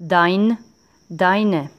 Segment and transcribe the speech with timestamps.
[0.00, 0.58] dein,
[1.08, 1.70] deine.